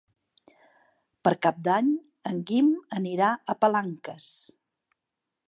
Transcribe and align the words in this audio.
Per 1.27 1.33
Cap 1.47 1.59
d'Any 1.67 1.91
en 2.31 2.41
Guim 2.49 2.73
anirà 3.01 3.29
a 3.55 3.59
Palanques. 3.63 4.33